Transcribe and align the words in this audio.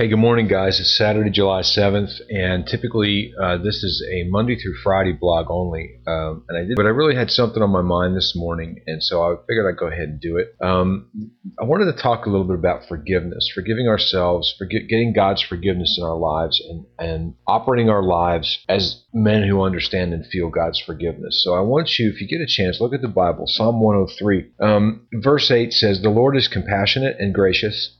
Hey, 0.00 0.06
good 0.06 0.20
morning, 0.20 0.46
guys. 0.46 0.78
It's 0.78 0.96
Saturday, 0.96 1.28
July 1.28 1.62
7th, 1.62 2.20
and 2.30 2.64
typically 2.64 3.32
uh, 3.42 3.56
this 3.56 3.82
is 3.82 4.00
a 4.08 4.30
Monday 4.30 4.54
through 4.54 4.76
Friday 4.80 5.10
blog 5.10 5.46
only. 5.50 5.98
Um, 6.06 6.44
and 6.48 6.56
I 6.56 6.60
did, 6.60 6.76
but 6.76 6.86
I 6.86 6.90
really 6.90 7.16
had 7.16 7.32
something 7.32 7.60
on 7.60 7.70
my 7.70 7.82
mind 7.82 8.16
this 8.16 8.34
morning, 8.36 8.80
and 8.86 9.02
so 9.02 9.24
I 9.24 9.34
figured 9.48 9.66
I'd 9.66 9.76
go 9.76 9.88
ahead 9.88 10.08
and 10.08 10.20
do 10.20 10.36
it. 10.36 10.54
Um, 10.64 11.10
I 11.60 11.64
wanted 11.64 11.86
to 11.86 12.00
talk 12.00 12.26
a 12.26 12.30
little 12.30 12.46
bit 12.46 12.54
about 12.54 12.86
forgiveness, 12.86 13.50
forgiving 13.52 13.88
ourselves, 13.88 14.54
forget, 14.56 14.82
getting 14.88 15.12
God's 15.12 15.42
forgiveness 15.42 15.98
in 15.98 16.04
our 16.04 16.16
lives, 16.16 16.62
and, 16.70 16.86
and 17.00 17.34
operating 17.48 17.90
our 17.90 18.04
lives 18.04 18.56
as 18.68 19.02
men 19.12 19.48
who 19.48 19.62
understand 19.62 20.12
and 20.12 20.24
feel 20.24 20.48
God's 20.48 20.80
forgiveness. 20.80 21.42
So 21.42 21.54
I 21.54 21.60
want 21.62 21.98
you, 21.98 22.08
if 22.08 22.20
you 22.20 22.28
get 22.28 22.40
a 22.40 22.46
chance, 22.46 22.80
look 22.80 22.94
at 22.94 23.02
the 23.02 23.08
Bible. 23.08 23.46
Psalm 23.48 23.80
103, 23.80 24.52
um, 24.60 25.08
verse 25.12 25.50
8 25.50 25.72
says, 25.72 26.00
The 26.00 26.08
Lord 26.08 26.36
is 26.36 26.46
compassionate 26.46 27.16
and 27.18 27.34
gracious 27.34 27.97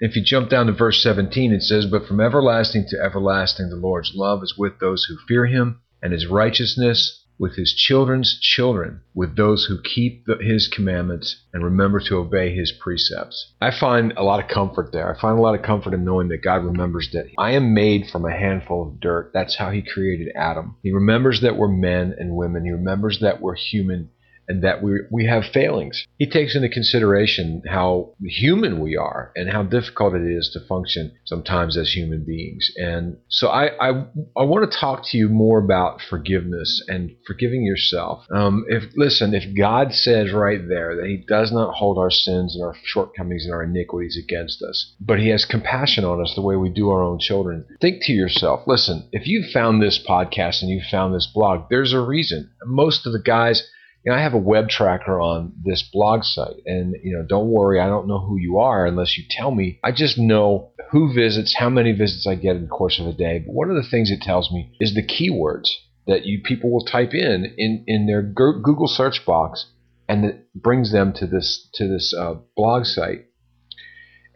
If 0.00 0.16
you 0.16 0.22
jump 0.24 0.50
down 0.50 0.66
to 0.66 0.72
verse 0.72 1.02
17, 1.02 1.52
it 1.52 1.62
says, 1.62 1.86
But 1.86 2.06
from 2.06 2.20
everlasting 2.20 2.86
to 2.88 3.00
everlasting 3.00 3.70
the 3.70 3.76
Lord's 3.76 4.12
love 4.14 4.42
is 4.42 4.54
with 4.58 4.80
those 4.80 5.04
who 5.04 5.16
fear 5.28 5.46
him, 5.46 5.80
and 6.02 6.12
his 6.12 6.26
righteousness 6.26 7.24
with 7.38 7.56
his 7.56 7.74
children's 7.74 8.38
children, 8.40 9.00
with 9.14 9.36
those 9.36 9.66
who 9.66 9.80
keep 9.82 10.24
the, 10.26 10.36
his 10.36 10.68
commandments 10.68 11.42
and 11.52 11.64
remember 11.64 12.00
to 12.00 12.16
obey 12.16 12.54
his 12.54 12.72
precepts. 12.72 13.52
I 13.60 13.70
find 13.70 14.12
a 14.16 14.22
lot 14.22 14.42
of 14.42 14.48
comfort 14.48 14.92
there. 14.92 15.12
I 15.12 15.20
find 15.20 15.38
a 15.38 15.42
lot 15.42 15.54
of 15.54 15.62
comfort 15.62 15.94
in 15.94 16.04
knowing 16.04 16.28
that 16.28 16.42
God 16.44 16.64
remembers 16.64 17.10
that 17.12 17.26
I 17.38 17.52
am 17.52 17.74
made 17.74 18.06
from 18.10 18.24
a 18.24 18.30
handful 18.30 18.86
of 18.86 19.00
dirt. 19.00 19.32
That's 19.34 19.56
how 19.56 19.70
he 19.70 19.82
created 19.82 20.28
Adam. 20.36 20.76
He 20.82 20.92
remembers 20.92 21.40
that 21.40 21.56
we're 21.56 21.68
men 21.68 22.14
and 22.18 22.36
women. 22.36 22.64
He 22.64 22.70
remembers 22.70 23.18
that 23.20 23.40
we're 23.40 23.56
human 23.56 24.10
and 24.48 24.62
that 24.62 24.82
we 24.82 25.00
we 25.10 25.26
have 25.26 25.44
failings. 25.52 26.06
He 26.18 26.28
takes 26.28 26.54
into 26.54 26.68
consideration 26.68 27.62
how 27.68 28.14
human 28.22 28.80
we 28.80 28.96
are 28.96 29.32
and 29.36 29.50
how 29.50 29.62
difficult 29.62 30.14
it 30.14 30.22
is 30.22 30.50
to 30.52 30.66
function 30.66 31.12
sometimes 31.24 31.76
as 31.76 31.92
human 31.92 32.24
beings. 32.24 32.70
And 32.76 33.16
so 33.28 33.48
I 33.48 33.66
I, 33.80 34.06
I 34.36 34.44
want 34.44 34.70
to 34.70 34.78
talk 34.78 35.02
to 35.06 35.18
you 35.18 35.28
more 35.28 35.58
about 35.58 36.00
forgiveness 36.00 36.84
and 36.88 37.12
forgiving 37.26 37.64
yourself. 37.64 38.24
Um, 38.30 38.64
if 38.68 38.84
listen, 38.96 39.34
if 39.34 39.56
God 39.56 39.92
says 39.92 40.32
right 40.32 40.60
there 40.66 40.96
that 40.96 41.06
He 41.06 41.24
does 41.26 41.52
not 41.52 41.74
hold 41.74 41.98
our 41.98 42.10
sins 42.10 42.54
and 42.54 42.64
our 42.64 42.74
shortcomings 42.84 43.44
and 43.44 43.54
our 43.54 43.62
iniquities 43.62 44.20
against 44.22 44.62
us, 44.62 44.94
but 45.00 45.18
He 45.18 45.28
has 45.28 45.44
compassion 45.44 46.04
on 46.04 46.20
us 46.20 46.32
the 46.34 46.42
way 46.42 46.56
we 46.56 46.68
do 46.68 46.90
our 46.90 47.02
own 47.02 47.18
children, 47.18 47.66
think 47.80 48.02
to 48.04 48.12
yourself, 48.12 48.62
listen, 48.66 49.08
if 49.12 49.26
you 49.26 49.44
found 49.52 49.82
this 49.82 50.02
podcast 50.06 50.62
and 50.62 50.70
you 50.70 50.80
found 50.90 51.14
this 51.14 51.30
blog, 51.32 51.66
there's 51.70 51.92
a 51.92 52.00
reason. 52.00 52.50
Most 52.64 53.06
of 53.06 53.12
the 53.12 53.22
guys 53.22 53.68
you 54.04 54.12
know, 54.12 54.18
I 54.18 54.22
have 54.22 54.34
a 54.34 54.38
web 54.38 54.68
tracker 54.68 55.18
on 55.18 55.54
this 55.64 55.82
blog 55.82 56.24
site, 56.24 56.60
and 56.66 56.94
you 57.02 57.16
know, 57.16 57.24
don't 57.26 57.48
worry, 57.48 57.80
I 57.80 57.86
don't 57.86 58.06
know 58.06 58.18
who 58.18 58.36
you 58.36 58.58
are 58.58 58.86
unless 58.86 59.16
you 59.16 59.24
tell 59.30 59.50
me. 59.50 59.78
I 59.82 59.92
just 59.92 60.18
know 60.18 60.72
who 60.90 61.14
visits, 61.14 61.56
how 61.56 61.70
many 61.70 61.92
visits 61.92 62.26
I 62.26 62.34
get 62.34 62.56
in 62.56 62.62
the 62.62 62.68
course 62.68 63.00
of 63.00 63.06
a 63.06 63.12
day. 63.12 63.42
But 63.44 63.54
one 63.54 63.70
of 63.70 63.76
the 63.76 63.88
things 63.88 64.10
it 64.10 64.20
tells 64.20 64.52
me 64.52 64.76
is 64.78 64.94
the 64.94 65.02
keywords 65.02 65.70
that 66.06 66.26
you 66.26 66.42
people 66.42 66.70
will 66.70 66.84
type 66.84 67.14
in 67.14 67.54
in 67.56 67.84
in 67.86 68.06
their 68.06 68.22
Google 68.22 68.88
search 68.88 69.24
box, 69.24 69.66
and 70.06 70.26
it 70.26 70.52
brings 70.54 70.92
them 70.92 71.14
to 71.14 71.26
this 71.26 71.66
to 71.74 71.88
this 71.88 72.14
uh, 72.14 72.34
blog 72.56 72.84
site. 72.84 73.24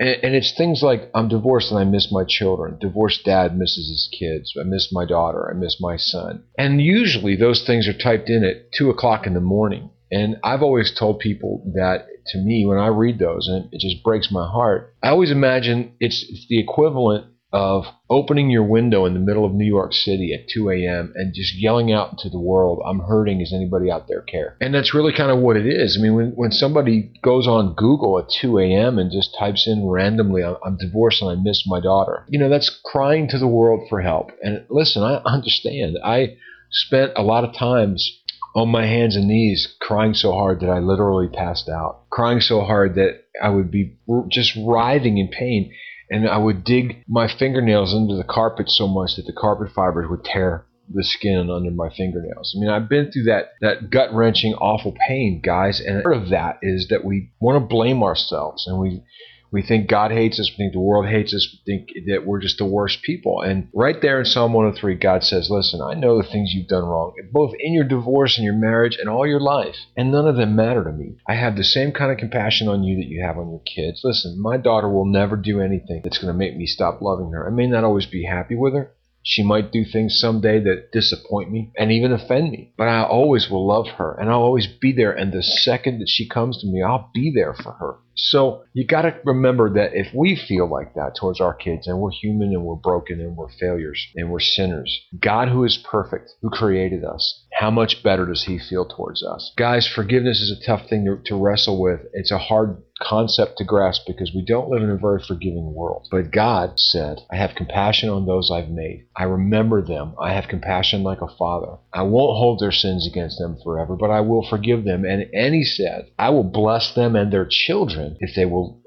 And, 0.01 0.17
and, 0.23 0.35
it's 0.35 0.57
things 0.57 0.83
like 0.83 1.11
I'm 1.15 1.29
divorced 1.29 1.71
and 1.71 1.81
I 1.81 1.85
miss 1.85 2.13
my 2.13 2.25
children. 2.25 2.79
Divorced 2.81 3.25
dad 3.25 3.57
misses 3.57 3.89
his 3.89 4.09
kids. 4.19 4.55
I 4.61 4.65
miss 4.65 4.93
my 4.93 5.05
daughter. 5.05 5.51
I 5.51 5.59
miss 5.59 5.81
my 5.81 5.97
son. 5.97 6.45
And 6.57 6.81
usually 6.81 7.37
those 7.37 7.65
things 7.67 7.89
are 7.89 7.93
typed 7.93 8.31
in 8.31 8.45
at 8.45 8.73
two 8.73 8.91
o'clock 8.91 9.27
in 9.27 9.35
the 9.35 9.41
morning. 9.41 9.91
And 10.11 10.37
I've 10.43 10.63
always 10.63 10.95
told 10.97 11.19
people 11.19 11.63
that 11.75 12.07
to 12.29 12.39
me 12.39 12.65
when 12.67 12.79
I 12.79 12.89
read 12.89 13.19
those, 13.19 13.49
and 13.49 13.69
it 13.73 13.81
just 13.81 14.03
breaks 14.03 14.31
my 14.31 14.47
heart. 14.47 14.95
I 15.03 15.09
always 15.09 15.31
imagine 15.31 15.95
it's, 16.01 16.25
it's 16.29 16.47
the 16.49 16.61
equivalent 16.61 17.27
of 17.53 17.87
opening 18.11 18.51
your 18.51 18.65
window 18.65 19.07
in 19.07 19.15
the 19.15 19.21
middle 19.21 19.45
of 19.45 19.55
New 19.55 19.67
York 19.67 19.95
City 19.95 20.35
at 20.35 20.51
2 20.53 20.71
a.m. 20.71 21.13
and 21.15 21.35
just 21.35 21.55
yelling 21.55 21.91
out 21.91 22.19
to 22.19 22.29
the 22.29 22.39
world, 22.39 22.83
I'm 22.87 23.01
hurting, 23.01 23.39
does 23.39 23.55
anybody 23.55 23.91
out 23.91 24.07
there 24.07 24.21
care? 24.21 24.57
And 24.61 24.75
that's 24.75 24.95
really 24.95 25.15
kind 25.15 25.31
of 25.31 25.39
what 25.39 25.57
it 25.57 25.67
is. 25.67 25.97
I 25.99 26.03
mean, 26.03 26.15
when, 26.15 26.33
when 26.33 26.53
somebody 26.53 27.13
goes 27.23 27.47
on 27.47 27.75
Google 27.75 28.19
at 28.19 28.29
2 28.29 28.59
a.m. 28.59 28.99
and 28.99 29.11
just 29.11 29.35
types 29.39 29.67
in 29.67 29.89
randomly, 29.89 30.43
I'm 30.45 30.77
divorced 30.77 31.23
and 31.23 31.31
I 31.31 31.43
miss 31.43 31.65
my 31.67 31.81
daughter, 31.81 32.27
you 32.29 32.39
know, 32.39 32.51
that's 32.51 32.81
crying 32.85 33.29
to 33.29 33.39
the 33.39 33.49
world 33.49 33.89
for 33.89 34.03
help. 34.03 34.31
And 34.43 34.67
listen, 34.69 35.03
I 35.03 35.17
understand. 35.25 35.97
I 36.05 36.37
spent 36.71 37.13
a 37.17 37.23
lot 37.23 37.45
of 37.45 37.55
times 37.55 38.21
on 38.55 38.69
my 38.69 38.87
hands 38.87 39.17
and 39.17 39.29
knees 39.29 39.75
crying 39.81 40.15
so 40.15 40.33
hard 40.33 40.61
that 40.61 40.71
I 40.71 40.81
literally 40.81 41.29
passed 41.29 41.69
out, 41.69 42.09
crying 42.11 42.41
so 42.41 42.63
hard 42.63 42.97
that 42.97 43.25
I 43.43 43.49
would 43.49 43.71
be 43.71 43.97
just 44.29 44.57
writhing 44.57 45.17
in 45.17 45.29
pain 45.29 45.73
and 46.11 46.29
I 46.29 46.39
would 46.39 46.65
dig 46.65 47.03
my 47.07 47.29
fingernails 47.29 47.95
into 47.95 48.17
the 48.17 48.25
carpet 48.25 48.71
so 48.71 48.87
much 48.89 49.17
that 49.17 49.27
the 49.27 49.33
carpet 49.33 49.73
fibers 49.75 50.09
would 50.09 50.25
tear 50.25 50.65
the 50.93 51.05
skin 51.05 51.51
under 51.51 51.71
my 51.71 51.91
fingernails. 51.91 52.55
I 52.57 52.61
mean, 52.61 52.71
I've 52.71 52.89
been 52.89 53.13
through 53.13 53.25
that 53.25 53.53
that 53.61 53.91
gut 53.91 54.13
wrenching, 54.15 54.55
awful 54.55 54.95
pain, 55.07 55.41
guys, 55.45 55.81
and 55.81 56.03
part 56.03 56.17
of 56.17 56.31
that 56.31 56.59
is 56.63 56.89
that 56.89 57.05
we 57.05 57.31
want 57.41 57.63
to 57.63 57.67
blame 57.67 58.03
ourselves 58.03 58.67
and 58.67 58.79
we 58.79 59.03
we 59.51 59.63
think 59.63 59.89
God 59.89 60.11
hates 60.11 60.39
us. 60.39 60.51
We 60.51 60.57
think 60.57 60.73
the 60.73 60.81
world 60.81 61.07
hates 61.07 61.35
us. 61.35 61.49
We 61.53 61.73
think 61.73 62.07
that 62.07 62.27
we're 62.27 62.41
just 62.41 62.59
the 62.59 62.67
worst 62.67 63.03
people. 63.03 63.41
And 63.41 63.69
right 63.75 64.01
there 64.01 64.19
in 64.19 64.27
Psalm 64.27 64.53
103, 64.53 64.97
God 64.97 65.25
says, 65.25 65.51
Listen, 65.51 65.81
I 65.81 65.95
know 65.95 66.21
the 66.21 66.29
things 66.29 66.53
you've 66.53 66.69
done 66.69 66.85
wrong, 66.85 67.15
both 67.33 67.55
in 67.59 67.73
your 67.73 67.85
divorce 67.85 68.37
and 68.37 68.45
your 68.45 68.55
marriage 68.55 68.97
and 69.01 69.09
all 69.09 69.27
your 69.27 69.41
life, 69.41 69.77
and 69.97 70.13
none 70.13 70.29
of 70.29 70.37
them 70.37 70.55
matter 70.55 70.85
to 70.85 70.93
me. 70.93 71.17
I 71.27 71.35
have 71.35 71.57
the 71.57 71.65
same 71.65 71.93
kind 71.93 72.13
of 72.13 72.19
compassion 72.19 72.69
on 72.69 72.83
you 72.83 72.97
that 72.97 73.09
you 73.09 73.23
have 73.23 73.39
on 73.39 73.51
your 73.51 73.61
kids. 73.61 74.03
Listen, 74.05 74.41
my 74.41 74.57
daughter 74.57 74.89
will 74.89 75.07
never 75.07 75.37
do 75.37 75.61
anything 75.61 76.03
that's 76.05 76.19
going 76.19 76.33
to 76.33 76.39
make 76.39 76.57
me 76.57 76.67
stop 76.67 77.01
loving 77.01 77.33
her. 77.33 77.47
I 77.47 77.51
may 77.51 77.67
not 77.67 77.85
always 77.85 78.07
be 78.07 78.25
happy 78.25 78.55
with 78.55 78.75
her, 78.75 78.93
she 79.23 79.43
might 79.43 79.73
do 79.73 79.85
things 79.85 80.19
someday 80.19 80.61
that 80.61 80.91
disappoint 80.93 81.51
me 81.51 81.71
and 81.77 81.93
even 81.93 82.13
offend 82.13 82.51
me, 82.51 82.73
but 82.77 82.89
I 82.89 83.03
always 83.03 83.51
will 83.51 83.67
love 83.67 83.87
her 83.99 84.17
and 84.19 84.31
I'll 84.31 84.41
always 84.41 84.67
be 84.67 84.93
there. 84.93 85.13
And 85.13 85.33
the 85.33 85.43
second 85.43 85.99
that 86.01 86.09
she 86.09 86.29
comes 86.29 86.61
to 86.61 86.67
me, 86.67 86.83
I'll 86.83 87.11
be 87.13 87.33
there 87.35 87.55
for 87.55 87.73
her. 87.73 87.97
So 88.15 88.65
you 88.73 88.85
got 88.85 89.03
to 89.03 89.15
remember 89.25 89.75
that 89.75 89.95
if 89.95 90.13
we 90.13 90.35
feel 90.35 90.69
like 90.69 90.95
that 90.95 91.15
towards 91.15 91.41
our 91.41 91.55
kids 91.55 91.87
and 91.87 92.01
we're 92.01 92.11
human 92.11 92.53
and 92.53 92.65
we're 92.65 92.75
broken 92.75 93.21
and 93.21 93.37
we're 93.37 93.53
failures 93.61 94.05
and 94.17 94.31
we're 94.31 94.41
sinners, 94.41 95.01
God, 95.21 95.49
who 95.49 95.65
is 95.65 95.79
perfect, 95.89 96.33
who 96.43 96.51
created 96.51 97.05
us, 97.05 97.45
how 97.59 97.73
much 97.73 98.05
better 98.05 98.25
does 98.25 98.45
He 98.45 98.57
feel 98.57 98.87
towards 98.87 99.21
us? 99.21 99.53
Guys, 99.57 99.85
forgiveness 99.85 100.41
is 100.41 100.57
a 100.57 100.65
tough 100.65 100.89
thing 100.89 101.05
to, 101.05 101.21
to 101.29 101.35
wrestle 101.35 101.83
with. 101.83 102.03
It's 102.13 102.31
a 102.31 102.39
hard 102.39 102.81
concept 103.03 103.59
to 103.59 103.65
grasp 103.65 104.03
because 104.07 104.33
we 104.33 104.45
don't 104.45 104.69
live 104.69 104.81
in 104.81 104.91
a 104.91 104.97
very 104.97 105.21
forgiving 105.21 105.75
world. 105.75 106.07
But 106.09 106.31
God 106.31 106.75
said, 106.77 107.19
I 107.33 107.37
have 107.37 107.57
compassion 107.57 108.11
on 108.11 108.27
those 108.27 108.49
I've 108.49 108.71
made. 108.71 109.07
I 109.17 109.25
remember 109.25 109.83
them. 109.83 110.15
I 110.21 110.35
have 110.35 110.47
compassion 110.47 111.03
like 111.03 111.21
a 111.21 111.37
father. 111.37 111.79
I 111.93 112.03
won't 112.03 112.39
hold 112.39 112.61
their 112.61 112.71
sins 112.71 113.09
against 113.09 113.39
them 113.41 113.59
forever, 113.65 113.97
but 113.97 114.11
I 114.11 114.21
will 114.21 114.47
forgive 114.49 114.85
them. 114.85 115.05
And, 115.05 115.27
and 115.35 115.53
He 115.53 115.65
said, 115.65 116.13
I 116.17 116.31
will 116.31 116.45
bless 116.45 116.95
them 116.95 117.17
and 117.17 117.33
their 117.33 117.47
children 117.51 118.19
if 118.21 118.37
they 118.37 118.47
will 118.47 118.81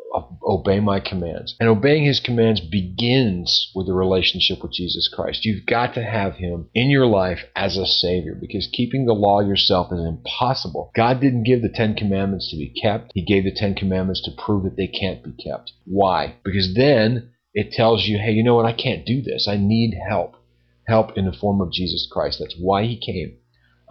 obey 0.52 0.80
my 0.80 1.00
commands. 1.00 1.56
And 1.60 1.70
obeying 1.70 2.06
his 2.06 2.20
commands 2.20 2.60
begins 2.60 3.72
with 3.74 3.88
a 3.88 3.94
relationship 3.94 4.62
with 4.62 4.74
Jesus 4.74 5.08
Christ. 5.08 5.46
You've 5.46 5.66
got 5.66 5.94
to 5.94 6.04
have 6.04 6.36
him 6.36 6.70
in 6.74 6.90
your 6.90 7.06
life 7.06 7.46
as 7.56 7.78
a 7.78 7.86
savior 7.86 8.36
because 8.40 8.68
keeping 8.72 9.06
the 9.06 9.14
law 9.14 9.40
yourself 9.40 9.92
is 9.92 10.00
impossible. 10.00 10.92
God 10.96 11.22
didn't 11.22 11.44
give 11.44 11.62
the 11.62 11.70
10 11.70 11.96
commandments 11.96 12.50
to 12.52 12.58
be 12.58 12.70
kept. 12.70 13.12
He 13.14 13.24
gave 13.24 13.46
the 13.46 13.56
10 13.56 13.76
commandments 13.76 14.22
to 14.26 14.32
prove 14.32 14.64
that 14.64 14.78
they 14.78 14.88
can't 14.88 15.24
be 15.24 15.32
kept. 15.32 15.72
Why? 15.86 16.36
Because 16.44 16.74
then 16.76 17.32
it 17.54 17.72
tells 17.72 18.06
you, 18.06 18.18
hey, 18.18 18.32
you 18.32 18.44
know 18.44 18.56
what? 18.56 18.66
I 18.66 18.74
can't 18.74 19.06
do 19.06 19.22
this. 19.22 19.48
I 19.48 19.58
need 19.58 19.98
help. 20.10 20.36
Help 20.88 21.18
in 21.18 21.26
the 21.26 21.34
form 21.34 21.62
of 21.62 21.72
Jesus 21.72 22.08
Christ. 22.12 22.40
That's 22.40 22.56
why 22.60 22.84
he 22.84 22.98
came. 22.98 23.38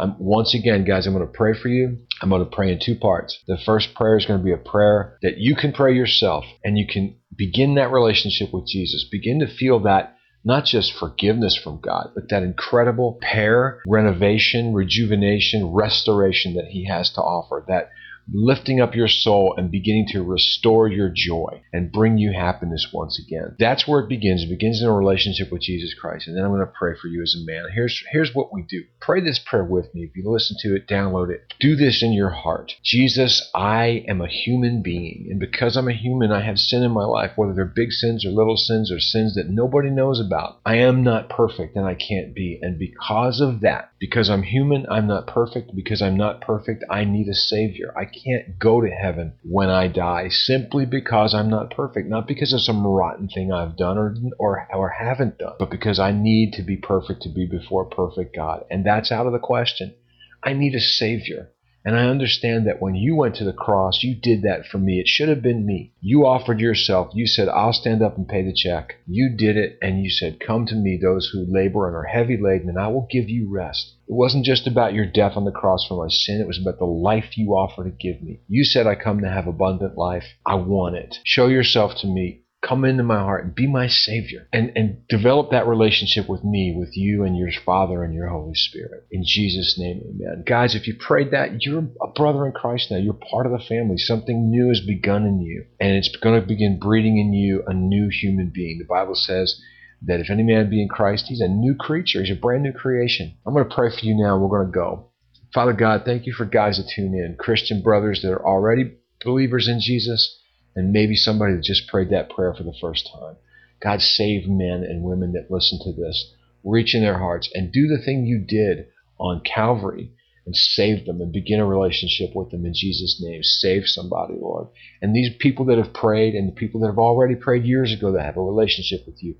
Um, 0.00 0.16
once 0.18 0.54
again, 0.54 0.86
guys, 0.86 1.06
I'm 1.06 1.12
going 1.12 1.26
to 1.26 1.32
pray 1.32 1.52
for 1.52 1.68
you. 1.68 1.98
I'm 2.22 2.30
going 2.30 2.42
to 2.42 2.50
pray 2.50 2.72
in 2.72 2.80
two 2.82 2.94
parts. 2.96 3.38
The 3.46 3.58
first 3.58 3.94
prayer 3.94 4.16
is 4.16 4.24
going 4.24 4.40
to 4.40 4.44
be 4.44 4.52
a 4.52 4.56
prayer 4.56 5.18
that 5.20 5.36
you 5.36 5.54
can 5.54 5.72
pray 5.72 5.94
yourself 5.94 6.46
and 6.64 6.78
you 6.78 6.86
can 6.86 7.16
begin 7.36 7.74
that 7.74 7.92
relationship 7.92 8.48
with 8.50 8.66
Jesus. 8.66 9.06
Begin 9.10 9.40
to 9.40 9.46
feel 9.46 9.80
that 9.80 10.16
not 10.42 10.64
just 10.64 10.94
forgiveness 10.94 11.54
from 11.54 11.82
God, 11.82 12.12
but 12.14 12.30
that 12.30 12.42
incredible 12.42 13.18
pair, 13.20 13.82
renovation, 13.86 14.72
rejuvenation, 14.72 15.66
restoration 15.66 16.54
that 16.54 16.68
He 16.70 16.86
has 16.86 17.10
to 17.10 17.20
offer. 17.20 17.62
That 17.68 17.90
lifting 18.32 18.80
up 18.80 18.94
your 18.94 19.08
soul 19.08 19.54
and 19.56 19.70
beginning 19.70 20.06
to 20.08 20.22
restore 20.22 20.88
your 20.88 21.10
joy 21.14 21.62
and 21.72 21.92
bring 21.92 22.18
you 22.18 22.32
happiness 22.32 22.88
once 22.92 23.20
again. 23.24 23.56
That's 23.58 23.86
where 23.86 24.00
it 24.00 24.08
begins. 24.08 24.42
It 24.42 24.50
begins 24.50 24.82
in 24.82 24.88
a 24.88 24.92
relationship 24.92 25.50
with 25.50 25.62
Jesus 25.62 25.94
Christ. 25.94 26.28
And 26.28 26.36
then 26.36 26.44
I'm 26.44 26.50
going 26.50 26.66
to 26.66 26.72
pray 26.78 26.94
for 27.00 27.08
you 27.08 27.22
as 27.22 27.34
a 27.34 27.44
man. 27.44 27.64
Here's, 27.74 28.02
here's 28.10 28.34
what 28.34 28.52
we 28.52 28.62
do. 28.68 28.84
Pray 29.00 29.20
this 29.20 29.40
prayer 29.44 29.64
with 29.64 29.94
me. 29.94 30.02
If 30.02 30.16
you 30.16 30.30
listen 30.30 30.56
to 30.60 30.76
it, 30.76 30.86
download 30.86 31.30
it. 31.30 31.52
Do 31.60 31.76
this 31.76 32.02
in 32.02 32.12
your 32.12 32.30
heart. 32.30 32.72
Jesus, 32.84 33.50
I 33.54 34.04
am 34.08 34.20
a 34.20 34.28
human 34.28 34.82
being. 34.82 35.28
And 35.30 35.40
because 35.40 35.76
I'm 35.76 35.88
a 35.88 35.92
human, 35.92 36.32
I 36.32 36.42
have 36.42 36.58
sin 36.58 36.82
in 36.82 36.92
my 36.92 37.04
life, 37.04 37.32
whether 37.36 37.54
they're 37.54 37.64
big 37.64 37.92
sins 37.92 38.24
or 38.24 38.30
little 38.30 38.56
sins 38.56 38.92
or 38.92 39.00
sins 39.00 39.34
that 39.34 39.48
nobody 39.48 39.90
knows 39.90 40.20
about. 40.20 40.60
I 40.64 40.76
am 40.76 41.02
not 41.02 41.28
perfect 41.28 41.76
and 41.76 41.86
I 41.86 41.94
can't 41.94 42.34
be. 42.34 42.58
And 42.62 42.78
because 42.78 43.40
of 43.40 43.60
that, 43.60 43.92
because 43.98 44.30
I'm 44.30 44.42
human, 44.42 44.86
I'm 44.90 45.06
not 45.06 45.26
perfect. 45.26 45.74
Because 45.74 46.02
I'm 46.02 46.16
not 46.16 46.40
perfect, 46.40 46.84
I 46.90 47.04
need 47.04 47.28
a 47.28 47.34
Savior. 47.34 47.92
I 47.96 48.04
can't 48.24 48.58
go 48.58 48.80
to 48.80 48.88
heaven 48.88 49.34
when 49.42 49.68
I 49.68 49.88
die 49.88 50.28
simply 50.28 50.86
because 50.86 51.34
I'm 51.34 51.50
not 51.50 51.70
perfect. 51.74 52.08
Not 52.08 52.26
because 52.26 52.52
of 52.52 52.60
some 52.60 52.86
rotten 52.86 53.28
thing 53.28 53.52
I've 53.52 53.76
done 53.76 53.98
or, 53.98 54.14
or, 54.38 54.68
or 54.72 54.88
haven't 54.90 55.38
done, 55.38 55.54
but 55.58 55.70
because 55.70 55.98
I 55.98 56.12
need 56.12 56.52
to 56.54 56.62
be 56.62 56.76
perfect 56.76 57.22
to 57.22 57.28
be 57.28 57.46
before 57.46 57.84
a 57.84 57.94
perfect 57.94 58.34
God. 58.34 58.64
And 58.70 58.84
that's 58.84 59.12
out 59.12 59.26
of 59.26 59.32
the 59.32 59.38
question. 59.38 59.94
I 60.42 60.52
need 60.52 60.74
a 60.74 60.80
Savior. 60.80 61.50
And 61.84 61.96
I 61.96 62.08
understand 62.08 62.66
that 62.66 62.80
when 62.80 62.94
you 62.94 63.16
went 63.16 63.36
to 63.36 63.44
the 63.44 63.54
cross, 63.54 64.02
you 64.02 64.14
did 64.14 64.42
that 64.42 64.66
for 64.66 64.76
me. 64.78 65.00
It 65.00 65.08
should 65.08 65.30
have 65.30 65.40
been 65.40 65.64
me. 65.64 65.92
You 66.00 66.26
offered 66.26 66.60
yourself. 66.60 67.10
You 67.14 67.26
said, 67.26 67.48
I'll 67.48 67.72
stand 67.72 68.02
up 68.02 68.18
and 68.18 68.28
pay 68.28 68.42
the 68.42 68.52
check. 68.52 68.96
You 69.06 69.34
did 69.34 69.56
it, 69.56 69.78
and 69.80 70.02
you 70.02 70.10
said, 70.10 70.40
Come 70.40 70.66
to 70.66 70.74
me, 70.74 70.98
those 71.00 71.30
who 71.32 71.46
labor 71.48 71.86
and 71.86 71.96
are 71.96 72.04
heavy 72.04 72.36
laden, 72.36 72.68
and 72.68 72.78
I 72.78 72.88
will 72.88 73.08
give 73.10 73.30
you 73.30 73.48
rest. 73.48 73.94
It 74.06 74.12
wasn't 74.14 74.44
just 74.44 74.66
about 74.66 74.92
your 74.92 75.06
death 75.06 75.36
on 75.36 75.44
the 75.44 75.52
cross 75.52 75.86
for 75.86 76.02
my 76.02 76.10
sin, 76.10 76.40
it 76.40 76.46
was 76.46 76.60
about 76.60 76.78
the 76.78 76.84
life 76.84 77.38
you 77.38 77.52
offer 77.52 77.84
to 77.84 77.90
give 77.90 78.22
me. 78.22 78.40
You 78.46 78.64
said, 78.64 78.86
I 78.86 78.94
come 78.94 79.20
to 79.20 79.30
have 79.30 79.46
abundant 79.46 79.96
life. 79.96 80.24
I 80.44 80.56
want 80.56 80.96
it. 80.96 81.16
Show 81.24 81.46
yourself 81.46 81.92
to 82.00 82.06
me 82.06 82.42
come 82.62 82.84
into 82.84 83.02
my 83.02 83.18
heart 83.18 83.44
and 83.44 83.54
be 83.54 83.66
my 83.66 83.88
savior 83.88 84.46
and, 84.52 84.72
and 84.76 85.06
develop 85.08 85.50
that 85.50 85.66
relationship 85.66 86.28
with 86.28 86.44
me, 86.44 86.74
with 86.76 86.90
you 86.94 87.24
and 87.24 87.36
your 87.36 87.50
Father 87.64 88.04
and 88.04 88.14
your 88.14 88.28
Holy 88.28 88.54
Spirit. 88.54 89.06
In 89.10 89.22
Jesus' 89.24 89.78
name, 89.78 90.02
amen. 90.04 90.44
Guys, 90.46 90.74
if 90.74 90.86
you 90.86 90.94
prayed 90.94 91.30
that, 91.30 91.62
you're 91.62 91.88
a 92.02 92.08
brother 92.08 92.46
in 92.46 92.52
Christ 92.52 92.90
now. 92.90 92.98
You're 92.98 93.14
part 93.14 93.46
of 93.46 93.52
the 93.52 93.64
family. 93.64 93.96
Something 93.96 94.50
new 94.50 94.68
has 94.68 94.80
begun 94.80 95.24
in 95.24 95.40
you, 95.40 95.64
and 95.80 95.96
it's 95.96 96.14
going 96.16 96.40
to 96.40 96.46
begin 96.46 96.78
breeding 96.78 97.18
in 97.18 97.32
you 97.32 97.62
a 97.66 97.72
new 97.72 98.08
human 98.10 98.50
being. 98.54 98.78
The 98.78 98.84
Bible 98.84 99.14
says, 99.14 99.60
that 100.02 100.20
if 100.20 100.30
any 100.30 100.42
man 100.42 100.70
be 100.70 100.80
in 100.80 100.88
Christ, 100.88 101.26
he's 101.28 101.42
a 101.42 101.48
new 101.48 101.74
creature. 101.74 102.22
He's 102.22 102.34
a 102.34 102.40
brand 102.40 102.62
new 102.62 102.72
creation. 102.72 103.36
I'm 103.46 103.52
going 103.52 103.68
to 103.68 103.74
pray 103.74 103.90
for 103.90 104.04
you 104.04 104.16
now. 104.16 104.38
We're 104.38 104.48
going 104.48 104.66
to 104.66 104.72
go. 104.72 105.10
Father 105.52 105.72
God, 105.72 106.02
thank 106.04 106.26
you 106.26 106.32
for 106.32 106.46
guys 106.46 106.78
that 106.78 106.90
tune 106.94 107.14
in, 107.14 107.36
Christian 107.38 107.82
brothers 107.82 108.22
that 108.22 108.30
are 108.30 108.46
already 108.46 108.92
believers 109.22 109.68
in 109.68 109.80
Jesus 109.80 110.39
and 110.76 110.92
maybe 110.92 111.16
somebody 111.16 111.54
that 111.54 111.64
just 111.64 111.88
prayed 111.88 112.10
that 112.10 112.30
prayer 112.30 112.54
for 112.54 112.62
the 112.62 112.76
first 112.80 113.08
time. 113.12 113.36
God, 113.82 114.00
save 114.02 114.48
men 114.48 114.84
and 114.84 115.02
women 115.02 115.32
that 115.32 115.50
listen 115.50 115.78
to 115.84 115.92
this. 115.92 116.32
Reach 116.62 116.94
in 116.94 117.02
their 117.02 117.18
hearts 117.18 117.48
and 117.54 117.72
do 117.72 117.88
the 117.88 118.02
thing 118.02 118.26
you 118.26 118.38
did 118.38 118.86
on 119.18 119.40
Calvary 119.40 120.12
and 120.46 120.54
save 120.54 121.06
them 121.06 121.20
and 121.20 121.32
begin 121.32 121.60
a 121.60 121.66
relationship 121.66 122.34
with 122.34 122.50
them 122.50 122.66
in 122.66 122.72
Jesus' 122.74 123.20
name. 123.22 123.42
Save 123.42 123.86
somebody, 123.86 124.34
Lord. 124.38 124.68
And 125.00 125.14
these 125.14 125.30
people 125.38 125.66
that 125.66 125.78
have 125.78 125.94
prayed 125.94 126.34
and 126.34 126.48
the 126.48 126.52
people 126.52 126.80
that 126.80 126.88
have 126.88 126.98
already 126.98 127.34
prayed 127.34 127.64
years 127.64 127.92
ago 127.92 128.12
that 128.12 128.24
have 128.24 128.36
a 128.36 128.42
relationship 128.42 129.06
with 129.06 129.22
you, 129.22 129.36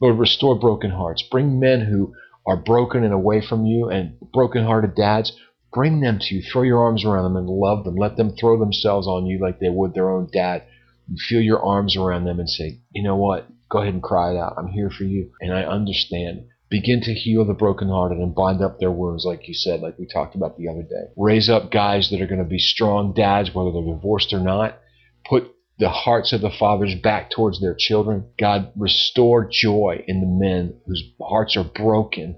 Lord, 0.00 0.18
restore 0.18 0.58
broken 0.58 0.90
hearts. 0.90 1.22
Bring 1.22 1.58
men 1.58 1.80
who 1.82 2.14
are 2.46 2.56
broken 2.56 3.04
and 3.04 3.12
away 3.12 3.42
from 3.46 3.66
you 3.66 3.88
and 3.90 4.18
broken-hearted 4.32 4.94
dads. 4.94 5.32
Bring 5.72 6.00
them 6.00 6.18
to 6.20 6.34
you. 6.34 6.42
Throw 6.42 6.62
your 6.62 6.82
arms 6.82 7.04
around 7.04 7.24
them 7.24 7.36
and 7.36 7.48
love 7.48 7.84
them. 7.84 7.96
Let 7.96 8.16
them 8.16 8.32
throw 8.36 8.58
themselves 8.58 9.06
on 9.06 9.26
you 9.26 9.38
like 9.38 9.58
they 9.60 9.68
would 9.68 9.94
their 9.94 10.10
own 10.10 10.28
dad 10.32 10.62
You 11.08 11.16
feel 11.18 11.40
your 11.40 11.62
arms 11.62 11.96
around 11.96 12.24
them 12.24 12.38
and 12.38 12.48
say, 12.48 12.80
you 12.92 13.02
know 13.02 13.16
what? 13.16 13.48
Go 13.70 13.80
ahead 13.80 13.94
and 13.94 14.02
cry 14.02 14.32
it 14.32 14.38
out. 14.38 14.54
I'm 14.58 14.68
here 14.68 14.90
for 14.90 15.04
you. 15.04 15.30
And 15.40 15.52
I 15.52 15.62
understand. 15.62 16.46
Begin 16.70 17.00
to 17.02 17.14
heal 17.14 17.46
the 17.46 17.54
brokenhearted 17.54 18.18
and 18.18 18.34
bind 18.34 18.62
up 18.62 18.78
their 18.78 18.90
wounds, 18.90 19.24
like 19.24 19.48
you 19.48 19.54
said, 19.54 19.80
like 19.80 19.98
we 19.98 20.06
talked 20.06 20.34
about 20.34 20.58
the 20.58 20.68
other 20.68 20.82
day. 20.82 21.12
Raise 21.16 21.48
up 21.48 21.70
guys 21.70 22.10
that 22.10 22.20
are 22.20 22.26
going 22.26 22.42
to 22.42 22.48
be 22.48 22.58
strong 22.58 23.14
dads, 23.14 23.54
whether 23.54 23.72
they're 23.72 23.94
divorced 23.94 24.34
or 24.34 24.40
not. 24.40 24.78
Put 25.26 25.50
the 25.78 25.88
hearts 25.88 26.32
of 26.34 26.42
the 26.42 26.50
fathers 26.50 26.94
back 26.94 27.30
towards 27.30 27.60
their 27.60 27.74
children. 27.78 28.26
God, 28.38 28.70
restore 28.76 29.48
joy 29.50 30.04
in 30.06 30.20
the 30.20 30.26
men 30.26 30.78
whose 30.86 31.02
hearts 31.22 31.56
are 31.56 31.64
broken, 31.64 32.36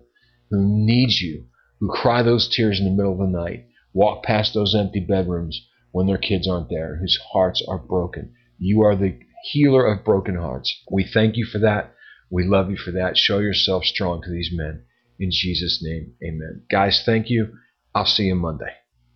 who 0.50 0.58
need 0.60 1.10
you, 1.10 1.46
who 1.80 1.88
cry 1.88 2.22
those 2.22 2.48
tears 2.48 2.78
in 2.78 2.84
the 2.84 2.90
middle 2.90 3.12
of 3.12 3.18
the 3.18 3.26
night, 3.26 3.64
walk 3.92 4.22
past 4.22 4.54
those 4.54 4.74
empty 4.74 5.00
bedrooms 5.00 5.66
when 5.92 6.06
their 6.06 6.18
kids 6.18 6.46
aren't 6.46 6.68
there, 6.68 6.96
whose 6.96 7.18
hearts 7.32 7.62
are 7.66 7.78
broken. 7.78 8.30
You 8.58 8.82
are 8.82 8.94
the 8.94 9.18
healer 9.50 9.86
of 9.86 10.04
broken 10.04 10.36
hearts. 10.36 10.72
We 10.90 11.04
thank 11.04 11.36
you 11.36 11.44
for 11.44 11.58
that. 11.58 11.92
We 12.30 12.44
love 12.44 12.70
you 12.70 12.76
for 12.76 12.92
that. 12.92 13.16
Show 13.16 13.38
yourself 13.38 13.84
strong 13.84 14.22
to 14.22 14.30
these 14.30 14.50
men. 14.52 14.82
In 15.18 15.30
Jesus' 15.32 15.82
name, 15.82 16.12
amen. 16.22 16.62
Guys, 16.70 17.02
thank 17.04 17.28
you. 17.28 17.54
I'll 17.94 18.06
see 18.06 18.24
you 18.24 18.36
Monday. 18.36 18.79